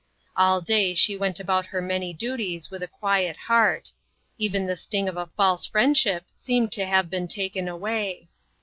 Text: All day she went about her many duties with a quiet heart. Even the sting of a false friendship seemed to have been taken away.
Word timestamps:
All 0.35 0.61
day 0.61 0.95
she 0.95 1.15
went 1.15 1.39
about 1.39 1.67
her 1.67 1.79
many 1.79 2.11
duties 2.11 2.71
with 2.71 2.81
a 2.81 2.87
quiet 2.87 3.37
heart. 3.37 3.91
Even 4.39 4.65
the 4.65 4.75
sting 4.75 5.07
of 5.07 5.15
a 5.15 5.29
false 5.37 5.67
friendship 5.67 6.25
seemed 6.33 6.71
to 6.71 6.87
have 6.87 7.07
been 7.11 7.27
taken 7.27 7.67
away. 7.67 8.27